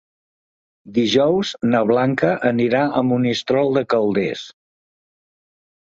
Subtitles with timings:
[0.95, 4.47] Dijous na Blanca anirà a Monistrol de Calders.